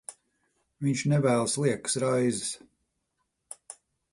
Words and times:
Viņš 0.85 1.03
nevēlas 1.11 1.57
liekas 1.65 1.99
raizes. 2.05 2.51